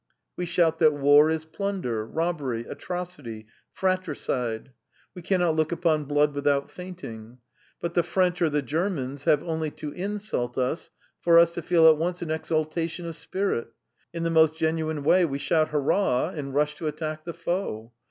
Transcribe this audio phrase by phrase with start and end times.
[0.35, 4.71] We shout that war is plunder, robbery, atrocity, fratricide;
[5.13, 7.37] we cannot look upon blood without fainting;
[7.79, 11.87] but the French or the Germans have only to insult us for us to feel
[11.87, 13.73] at once an exaltation of spirit;
[14.11, 17.93] in the most genuine way we shout 'Hurrah!' and rush to attack the foe.